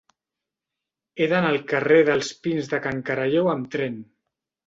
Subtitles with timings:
[1.17, 4.01] He d'anar al carrer dels Pins de Can Caralleu amb tren.